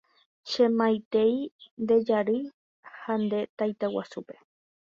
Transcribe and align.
Che 0.49 0.63
maitei 0.77 1.35
nde 1.83 1.95
jarýi 2.07 2.43
ha 2.99 3.13
nde 3.23 3.39
taitaguasúpe. 3.57 4.35